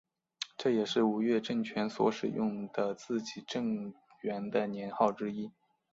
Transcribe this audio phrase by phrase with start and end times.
[0.57, 3.61] 这也是吴越政权所使用的自己改
[4.23, 5.51] 元的年号之一。